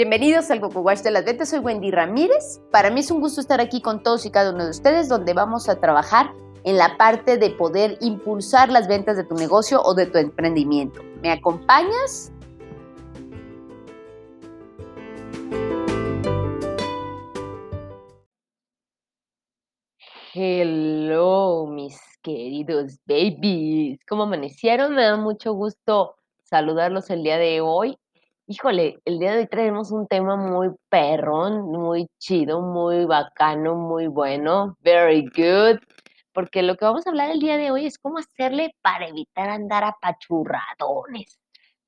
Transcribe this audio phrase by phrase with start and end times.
[0.00, 2.62] Bienvenidos al Coco Wash de las Ventas, soy Wendy Ramírez.
[2.72, 5.34] Para mí es un gusto estar aquí con todos y cada uno de ustedes donde
[5.34, 6.32] vamos a trabajar
[6.64, 11.02] en la parte de poder impulsar las ventas de tu negocio o de tu emprendimiento.
[11.20, 12.32] ¿Me acompañas?
[20.32, 24.00] Hello, mis queridos babies.
[24.08, 24.94] ¿Cómo amanecieron?
[24.94, 27.98] Me da mucho gusto saludarlos el día de hoy.
[28.52, 34.08] Híjole, el día de hoy traemos un tema muy perrón, muy chido, muy bacano, muy
[34.08, 34.76] bueno.
[34.80, 35.78] Very good.
[36.32, 39.50] Porque lo que vamos a hablar el día de hoy es cómo hacerle para evitar
[39.50, 41.38] andar apachurradones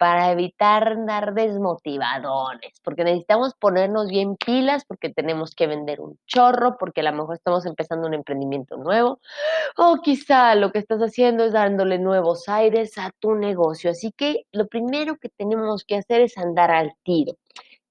[0.00, 6.78] para evitar andar desmotivadones, porque necesitamos ponernos bien pilas, porque tenemos que vender un chorro,
[6.78, 9.20] porque a lo mejor estamos empezando un emprendimiento nuevo,
[9.76, 13.90] o quizá lo que estás haciendo es dándole nuevos aires a tu negocio.
[13.90, 17.34] Así que lo primero que tenemos que hacer es andar al tiro.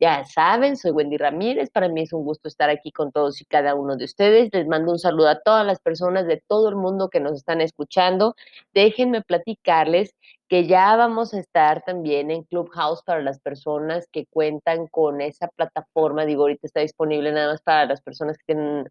[0.00, 1.70] Ya saben, soy Wendy Ramírez.
[1.70, 4.48] Para mí es un gusto estar aquí con todos y cada uno de ustedes.
[4.52, 7.60] Les mando un saludo a todas las personas de todo el mundo que nos están
[7.60, 8.36] escuchando.
[8.72, 10.14] Déjenme platicarles
[10.48, 15.48] que ya vamos a estar también en Clubhouse para las personas que cuentan con esa
[15.48, 16.24] plataforma.
[16.24, 18.88] Digo, ahorita está disponible nada más para las personas que tienen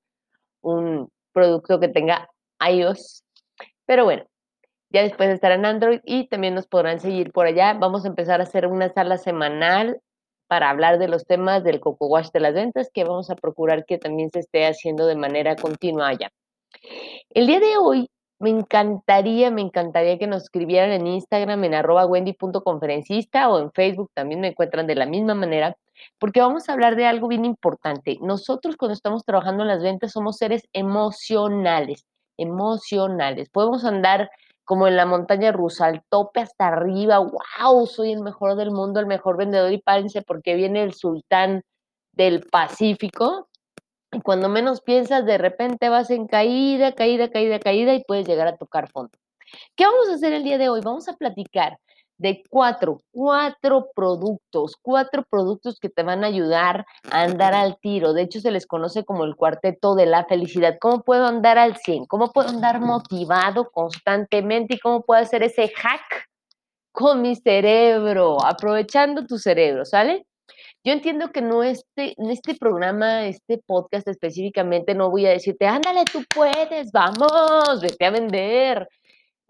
[0.62, 3.24] un producto que tenga iOS.
[3.86, 4.26] Pero bueno,
[4.90, 7.74] ya después de estar en Android y también nos podrán seguir por allá.
[7.74, 10.00] Vamos a empezar a hacer una sala semanal
[10.48, 13.84] para hablar de los temas del Coco Wash de las ventas, que vamos a procurar
[13.86, 16.30] que también se esté haciendo de manera continua allá.
[17.32, 22.06] El día de hoy me encantaría, me encantaría que nos escribieran en Instagram en arroba
[22.06, 25.76] wendy.conferencista o en Facebook también me encuentran de la misma manera,
[26.20, 28.18] porque vamos a hablar de algo bien importante.
[28.22, 32.06] Nosotros cuando estamos trabajando en las ventas somos seres emocionales,
[32.38, 33.50] emocionales.
[33.50, 34.30] Podemos andar
[34.66, 39.00] como en la montaña rusa, al tope hasta arriba, wow, soy el mejor del mundo,
[39.00, 41.64] el mejor vendedor y párense porque viene el sultán
[42.12, 43.48] del Pacífico.
[44.18, 48.48] Y cuando menos piensas, de repente vas en caída, caída, caída, caída y puedes llegar
[48.48, 49.12] a tocar fondo.
[49.76, 50.82] ¿Qué vamos a hacer el día de hoy?
[50.82, 51.78] Vamos a platicar
[52.18, 58.14] de cuatro, cuatro productos, cuatro productos que te van a ayudar a andar al tiro.
[58.14, 60.78] De hecho, se les conoce como el cuarteto de la felicidad.
[60.82, 62.08] ¿Cómo puedo andar al 100?
[62.08, 64.78] ¿Cómo puedo andar motivado constantemente?
[64.78, 66.28] ¿Y cómo puedo hacer ese hack
[66.92, 68.44] con mi cerebro?
[68.44, 70.26] Aprovechando tu cerebro, ¿sale?
[70.88, 75.68] Yo entiendo que no este, en este programa, este podcast específicamente, no voy a decirte,
[75.68, 78.88] ándale, tú puedes, vamos, vete a vender.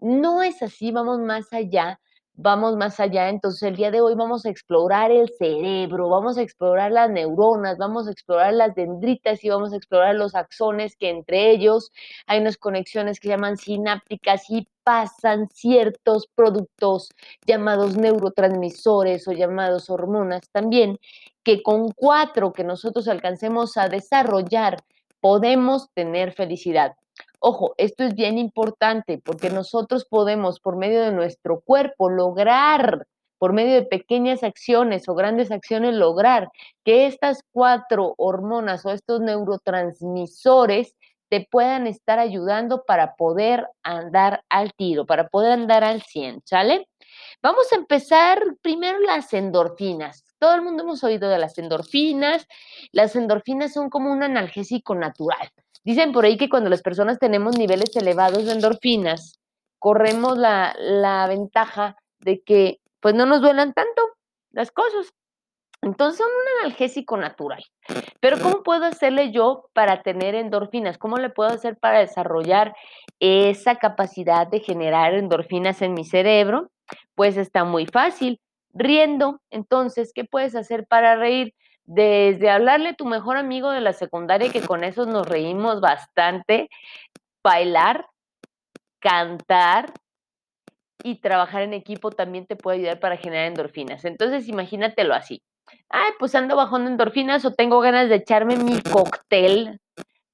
[0.00, 2.00] No es así, vamos más allá
[2.38, 3.28] vamos más allá.
[3.28, 7.76] Entonces, el día de hoy vamos a explorar el cerebro, vamos a explorar las neuronas,
[7.78, 11.90] vamos a explorar las dendritas y vamos a explorar los axones que entre ellos
[12.26, 17.10] hay unas conexiones que se llaman sinápticas y pasan ciertos productos
[17.44, 20.98] llamados neurotransmisores o llamados hormonas también,
[21.42, 24.78] que con cuatro que nosotros alcancemos a desarrollar
[25.20, 26.94] podemos tener felicidad.
[27.40, 33.06] Ojo, esto es bien importante porque nosotros podemos, por medio de nuestro cuerpo, lograr,
[33.38, 36.50] por medio de pequeñas acciones o grandes acciones, lograr
[36.84, 40.96] que estas cuatro hormonas o estos neurotransmisores
[41.28, 46.88] te puedan estar ayudando para poder andar al tiro, para poder andar al 100, ¿sale?
[47.42, 50.24] Vamos a empezar primero las endorfinas.
[50.38, 52.46] Todo el mundo hemos oído de las endorfinas.
[52.92, 55.50] Las endorfinas son como un analgésico natural.
[55.84, 59.38] Dicen por ahí que cuando las personas tenemos niveles elevados de endorfinas,
[59.78, 64.02] corremos la, la ventaja de que pues no nos duelan tanto
[64.50, 65.12] las cosas.
[65.80, 67.62] Entonces son un analgésico natural.
[68.20, 70.98] Pero ¿cómo puedo hacerle yo para tener endorfinas?
[70.98, 72.74] ¿Cómo le puedo hacer para desarrollar
[73.20, 76.70] esa capacidad de generar endorfinas en mi cerebro?
[77.14, 78.40] Pues está muy fácil.
[78.74, 79.40] Riendo.
[79.50, 81.54] Entonces, ¿qué puedes hacer para reír?
[81.88, 86.68] Desde hablarle a tu mejor amigo de la secundaria, que con eso nos reímos bastante,
[87.42, 88.06] bailar,
[89.00, 89.94] cantar
[91.02, 94.04] y trabajar en equipo también te puede ayudar para generar endorfinas.
[94.04, 95.40] Entonces, imagínatelo así.
[95.88, 99.80] Ay, pues ando bajando endorfinas o tengo ganas de echarme mi cóctel,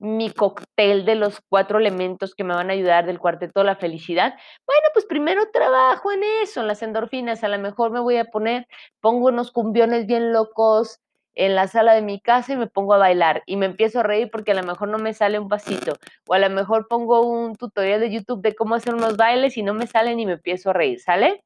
[0.00, 3.76] mi cóctel de los cuatro elementos que me van a ayudar del cuarteto de la
[3.76, 4.34] felicidad.
[4.66, 7.44] Bueno, pues primero trabajo en eso, en las endorfinas.
[7.44, 8.66] A lo mejor me voy a poner,
[9.00, 10.98] pongo unos cumbiones bien locos,
[11.34, 14.02] en la sala de mi casa y me pongo a bailar y me empiezo a
[14.02, 15.96] reír porque a lo mejor no me sale un pasito
[16.26, 19.62] o a lo mejor pongo un tutorial de YouTube de cómo hacer unos bailes y
[19.62, 21.42] no me salen y me empiezo a reír, ¿sale?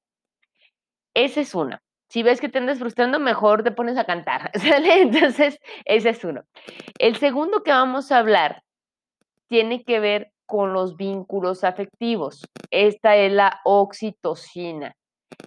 [1.14, 1.82] Esa es una.
[2.08, 5.02] Si ves que te andas frustrando, mejor te pones a cantar, ¿sale?
[5.02, 6.44] Entonces, ese es uno.
[6.98, 8.62] El segundo que vamos a hablar
[9.48, 12.46] tiene que ver con los vínculos afectivos.
[12.70, 14.94] Esta es la oxitocina.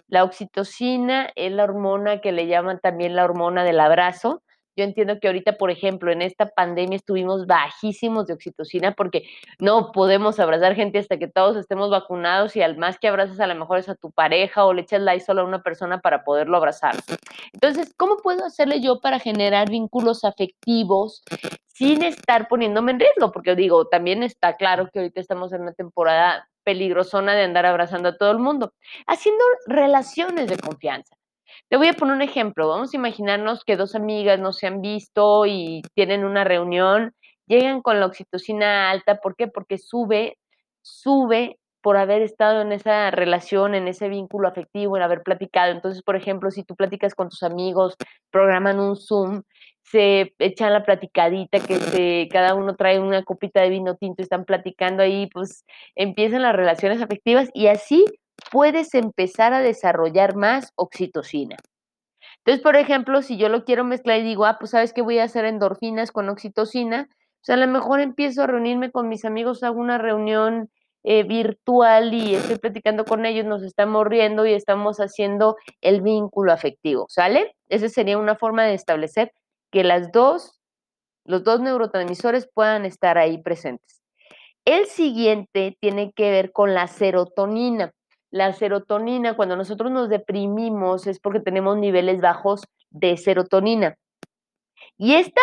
[0.08, 4.42] La oxitocina es la hormona que le llaman también la hormona del abrazo.
[4.74, 9.24] Yo entiendo que ahorita, por ejemplo, en esta pandemia estuvimos bajísimos de oxitocina porque
[9.58, 13.46] no podemos abrazar gente hasta que todos estemos vacunados y al más que abrazas a
[13.46, 16.24] lo mejor es a tu pareja o le echas la solo a una persona para
[16.24, 16.96] poderlo abrazar.
[17.52, 21.22] Entonces, ¿cómo puedo hacerle yo para generar vínculos afectivos
[21.66, 23.30] sin estar poniéndome en riesgo?
[23.30, 28.10] Porque digo, también está claro que ahorita estamos en una temporada peligrosona de andar abrazando
[28.10, 28.72] a todo el mundo,
[29.06, 31.16] haciendo relaciones de confianza.
[31.68, 32.68] Te voy a poner un ejemplo.
[32.68, 37.14] Vamos a imaginarnos que dos amigas no se han visto y tienen una reunión,
[37.46, 39.16] llegan con la oxitocina alta.
[39.16, 39.48] ¿Por qué?
[39.48, 40.38] Porque sube,
[40.82, 45.72] sube por haber estado en esa relación, en ese vínculo afectivo, en haber platicado.
[45.72, 47.96] Entonces, por ejemplo, si tú platicas con tus amigos,
[48.30, 49.42] programan un Zoom,
[49.82, 54.24] se echan la platicadita, que se, cada uno trae una copita de vino tinto y
[54.24, 55.64] están platicando ahí, pues
[55.96, 58.04] empiezan las relaciones afectivas y así
[58.50, 61.56] puedes empezar a desarrollar más oxitocina.
[62.38, 65.18] Entonces, por ejemplo, si yo lo quiero mezclar y digo, ah, pues sabes que voy
[65.18, 67.08] a hacer endorfinas con oxitocina,
[67.40, 70.70] pues a lo mejor empiezo a reunirme con mis amigos, hago una reunión
[71.04, 76.52] eh, virtual y estoy platicando con ellos, nos estamos riendo y estamos haciendo el vínculo
[76.52, 77.56] afectivo, ¿sale?
[77.68, 79.32] Esa sería una forma de establecer
[79.72, 80.60] que las dos,
[81.24, 84.02] los dos neurotransmisores puedan estar ahí presentes.
[84.64, 87.92] El siguiente tiene que ver con la serotonina.
[88.30, 93.96] La serotonina, cuando nosotros nos deprimimos, es porque tenemos niveles bajos de serotonina.
[94.96, 95.40] Y esta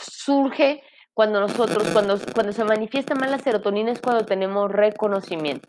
[0.00, 0.82] surge
[1.16, 5.66] cuando nosotros, cuando, cuando se manifiesta más la serotonina es cuando tenemos reconocimiento.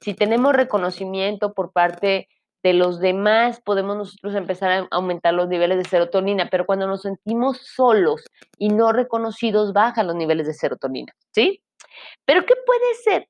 [0.00, 2.28] Si tenemos reconocimiento por parte
[2.62, 7.02] de los demás, podemos nosotros empezar a aumentar los niveles de serotonina, pero cuando nos
[7.02, 8.22] sentimos solos
[8.56, 11.60] y no reconocidos, bajan los niveles de serotonina, ¿sí?
[12.24, 13.28] Pero ¿qué puede ser?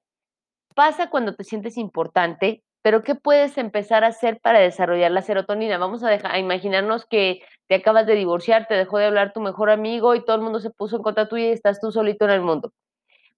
[0.74, 5.78] pasa cuando te sientes importante, pero ¿qué puedes empezar a hacer para desarrollar la serotonina?
[5.78, 9.40] Vamos a, dejar, a imaginarnos que te acabas de divorciar, te dejó de hablar tu
[9.40, 12.24] mejor amigo y todo el mundo se puso en contra tuya y estás tú solito
[12.24, 12.72] en el mundo.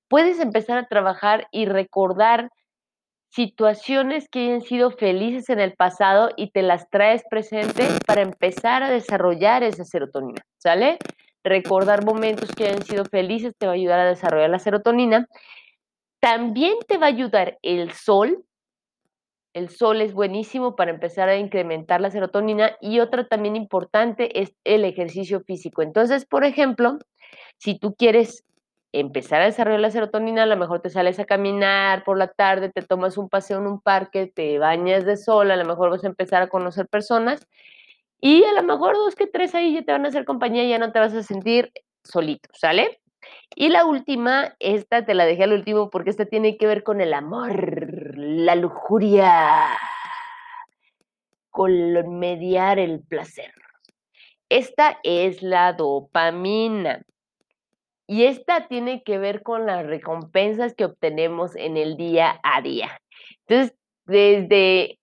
[0.08, 2.50] Puedes empezar a trabajar y recordar
[3.30, 8.82] situaciones que hayan sido felices en el pasado y te las traes presente para empezar
[8.82, 10.98] a desarrollar esa serotonina, ¿sale?
[11.44, 15.26] Recordar momentos que hayan sido felices te va a ayudar a desarrollar la serotonina
[16.20, 18.44] también te va a ayudar el sol.
[19.56, 24.54] El sol es buenísimo para empezar a incrementar la serotonina y otra también importante es
[24.64, 25.80] el ejercicio físico.
[25.80, 26.98] Entonces, por ejemplo,
[27.56, 28.44] si tú quieres
[28.92, 32.68] empezar a desarrollar la serotonina, a lo mejor te sales a caminar por la tarde,
[32.68, 36.04] te tomas un paseo en un parque, te bañas de sol, a lo mejor vas
[36.04, 37.48] a empezar a conocer personas
[38.20, 40.68] y a lo mejor dos que tres ahí ya te van a hacer compañía y
[40.68, 41.72] ya no te vas a sentir
[42.04, 43.00] solito, ¿sale?
[43.54, 47.00] Y la última, esta te la dejé al último porque esta tiene que ver con
[47.00, 47.86] el amor,
[48.16, 49.68] la lujuria,
[51.50, 53.52] con mediar el placer.
[54.48, 57.02] Esta es la dopamina.
[58.06, 63.00] Y esta tiene que ver con las recompensas que obtenemos en el día a día.
[63.46, 65.00] Entonces, desde,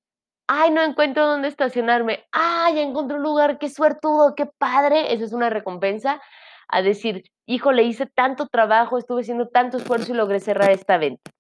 [0.47, 5.33] ay, no encuentro dónde estacionarme, ay, encontré un lugar, qué suertudo, qué padre, esa es
[5.33, 6.21] una recompensa,
[6.69, 11.31] a decir, híjole, hice tanto trabajo, estuve haciendo tanto esfuerzo y logré cerrar esta venta.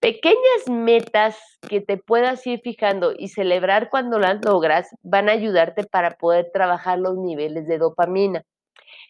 [0.00, 5.84] Pequeñas metas que te puedas ir fijando y celebrar cuando las logras van a ayudarte
[5.84, 8.42] para poder trabajar los niveles de dopamina.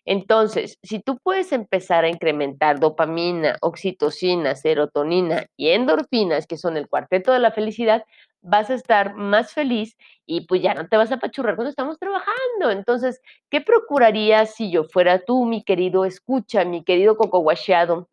[0.05, 6.89] Entonces, si tú puedes empezar a incrementar dopamina, oxitocina, serotonina y endorfinas, que son el
[6.89, 8.05] cuarteto de la felicidad,
[8.45, 9.97] vas a estar más feliz
[10.27, 12.71] y pues ya no te vas a apachurrar cuando estamos trabajando.
[12.71, 13.21] Entonces,
[13.51, 18.09] ¿qué procurarías si yo fuera tú, mi querido escucha, mi querido coco guacheado?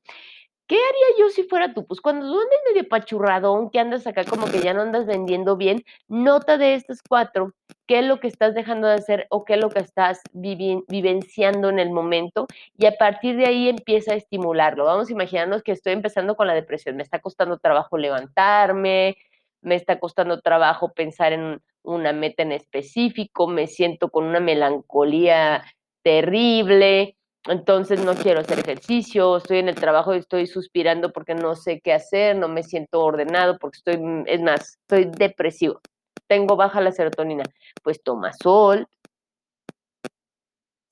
[0.68, 1.86] ¿Qué haría yo si fuera tú?
[1.86, 5.58] Pues cuando tú andas medio pachurradón, que andas acá como que ya no andas vendiendo
[5.58, 7.54] bien, nota de estas cuatro
[7.88, 11.68] qué es lo que estás dejando de hacer o qué es lo que estás vivenciando
[11.68, 12.48] en el momento
[12.78, 14.86] y a partir de ahí empieza a estimularlo.
[14.86, 19.18] Vamos a imaginarnos que estoy empezando con la depresión, me está costando trabajo levantarme,
[19.62, 25.64] me está costando trabajo pensar en una meta en específico, me siento con una melancolía
[26.04, 27.16] terrible,
[27.46, 31.82] entonces no quiero hacer ejercicio, estoy en el trabajo y estoy suspirando porque no sé
[31.82, 35.80] qué hacer, no me siento ordenado porque estoy, es más, estoy depresivo,
[36.28, 37.44] tengo baja la serotonina,
[37.82, 38.88] pues toma sol,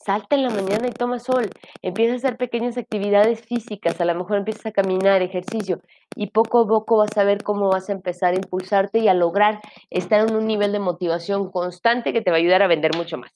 [0.02, 1.50] Salta en la mañana y toma sol.
[1.82, 4.00] Empieza a hacer pequeñas actividades físicas.
[4.00, 5.82] A lo mejor empiezas a caminar, ejercicio.
[6.16, 9.14] Y poco a poco vas a ver cómo vas a empezar a impulsarte y a
[9.14, 12.96] lograr estar en un nivel de motivación constante que te va a ayudar a vender
[12.96, 13.32] mucho más.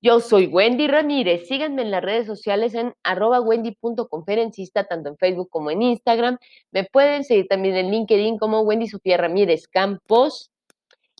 [0.00, 1.46] Yo soy Wendy Ramírez.
[1.46, 6.38] Síganme en las redes sociales en arroba wendy.conferencista, tanto en Facebook como en Instagram.
[6.72, 10.49] Me pueden seguir también en LinkedIn como Wendy Sofía Ramírez Campos.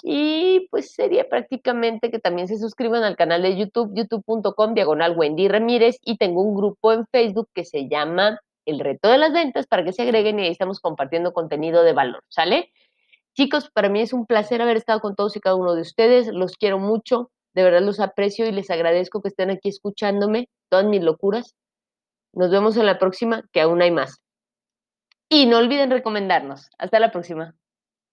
[0.03, 5.49] Y pues sería prácticamente que también se suscriban al canal de YouTube, youtube.com, diagonal Wendy
[5.49, 5.99] Ramírez.
[6.05, 9.85] Y tengo un grupo en Facebook que se llama El Reto de las Ventas para
[9.85, 12.73] que se agreguen y ahí estamos compartiendo contenido de valor, ¿sale?
[13.35, 16.29] Chicos, para mí es un placer haber estado con todos y cada uno de ustedes.
[16.29, 20.87] Los quiero mucho, de verdad los aprecio y les agradezco que estén aquí escuchándome todas
[20.87, 21.55] mis locuras.
[22.33, 24.21] Nos vemos en la próxima, que aún hay más.
[25.29, 26.71] Y no olviden recomendarnos.
[26.79, 27.55] Hasta la próxima.